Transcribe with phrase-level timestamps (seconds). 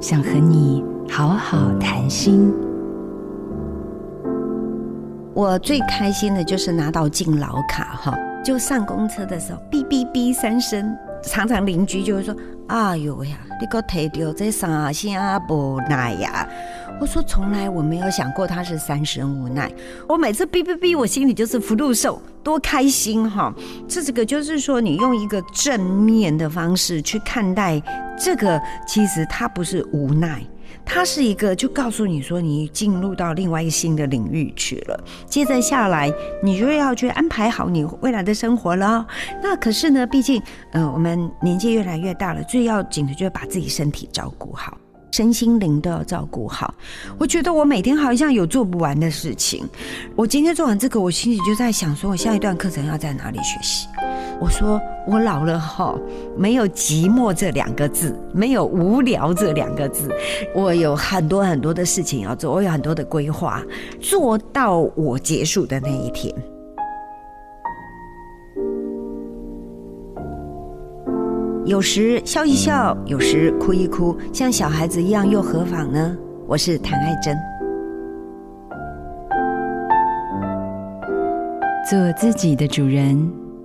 [0.00, 2.50] 想和你好好谈心。
[5.34, 12.34] 我最开心的就是拿到敬老卡哈，就上公车的时候，哔哔哔三声，常常邻居就会说
[12.68, 16.48] ：“哎呦呀，你个提掉这啥下不耐呀？”
[17.00, 19.70] 我说：“从来我没有想过他是三声无奈。”
[20.08, 23.54] 我每次哔哔哔，我心里就是福禄寿，多开心哈！
[23.88, 27.82] 这这个就是说，你用一个正面的方式去看待
[28.18, 30.42] 这个，其实它不是无奈。
[30.84, 35.04] 它是一个，就告诉你说，你进入到另外一个新的领域去了。
[35.26, 39.06] 接着下来，你就要去安排好你未来的生活了。
[39.42, 40.42] 那可是呢，毕竟，
[40.72, 44.76] 呃，我们年纪越来越大了，最要紧的就是把自己身体照顾好，
[45.12, 46.74] 身心灵都要照顾好。
[47.18, 49.64] 我觉得我每天好像有做不完的事情。
[50.16, 53.86] 我今天做完这个，我心里就在想，说我下一段课程要在哪里学习。
[54.40, 55.94] 我说我老了哈，
[56.34, 60.08] 没有寂寞这两个字，没有无聊这两个字，
[60.54, 63.62] 我有很多很多的事情要做，我有很多的规划，
[64.00, 66.34] 做到我结束的那一天。
[71.66, 76.16] 有时笑一笑，有时哭一哭，像小孩子一样又何妨呢？
[76.46, 77.36] 我是谭爱珍，
[81.88, 83.39] 做自己的主人。